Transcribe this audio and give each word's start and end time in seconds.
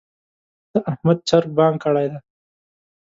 د 0.71 0.73
احمد 0.91 1.17
چرګ 1.27 1.49
بانګ 1.57 1.77
کړی 1.83 2.07
دی. 2.11 2.19